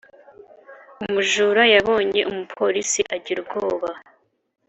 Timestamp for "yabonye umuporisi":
1.73-3.01